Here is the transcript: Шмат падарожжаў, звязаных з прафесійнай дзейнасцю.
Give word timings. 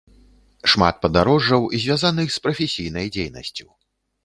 Шмат 0.71 0.95
падарожжаў, 1.03 1.67
звязаных 1.85 2.27
з 2.39 2.43
прафесійнай 2.47 3.07
дзейнасцю. 3.17 3.71